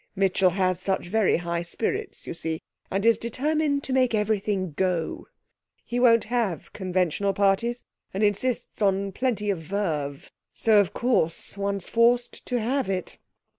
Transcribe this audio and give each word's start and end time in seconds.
Mitchell 0.15 0.49
has 0.49 0.79
such 0.79 1.09
very 1.09 1.37
high 1.37 1.61
spirits, 1.61 2.25
you 2.25 2.33
see, 2.33 2.59
and 2.89 3.05
is 3.05 3.19
determined 3.19 3.83
to 3.83 3.93
make 3.93 4.15
everything 4.15 4.71
go. 4.71 5.27
He 5.85 5.99
won't 5.99 6.23
have 6.23 6.73
conventional 6.73 7.33
parties, 7.33 7.83
and 8.11 8.23
insists 8.23 8.81
on 8.81 9.11
plenty 9.11 9.51
of 9.51 9.59
verve; 9.59 10.31
so, 10.55 10.79
of 10.79 10.91
course, 10.95 11.55
one's 11.55 11.87
forced 11.87 12.43
to 12.47 12.59
have 12.59 12.89
it.' 12.89 13.19